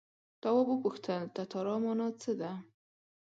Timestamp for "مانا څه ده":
1.83-2.51